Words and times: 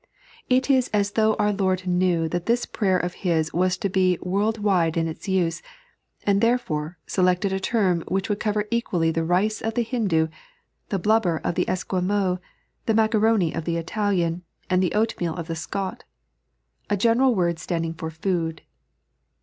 It 0.49 0.67
is 0.67 0.87
as 0.95 1.11
though 1.11 1.35
our 1.35 1.53
Lord 1.53 1.85
knew 1.85 2.27
that 2.29 2.47
this 2.47 2.65
prayer 2.65 2.97
of 2.97 3.13
His 3.21 3.53
was 3.53 3.77
to 3.77 3.87
be 3.87 4.17
world 4.23 4.57
wide 4.57 4.97
in 4.97 5.07
its 5.07 5.27
use, 5.27 5.61
and, 6.23 6.41
therefore, 6.41 6.97
selected 7.05 7.53
a 7.53 7.59
term 7.59 8.03
which 8.07 8.27
would 8.27 8.39
cover 8.39 8.67
equally 8.71 9.11
the 9.11 9.23
rice 9.23 9.61
of 9.61 9.75
the 9.75 9.83
Hindu, 9.83 10.29
the 10.89 10.97
blubber 10.97 11.37
of 11.43 11.53
the 11.53 11.69
Esquimaux, 11.69 12.39
the 12.87 12.95
macaroni 12.95 13.53
of 13.53 13.65
the 13.65 13.77
Italian, 13.77 14.41
and 14.71 14.81
the 14.81 14.95
oatmeal 14.95 15.35
of 15.35 15.45
the 15.45 15.55
Scot— 15.55 16.03
a 16.89 16.97
general 16.97 17.35
word 17.35 17.59
standing 17.59 17.93
for 17.93 18.09
food. 18.09 18.63